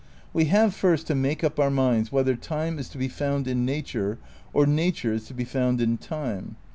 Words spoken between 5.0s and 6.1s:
is to be found in